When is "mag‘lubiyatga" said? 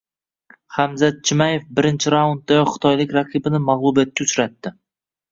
3.67-4.27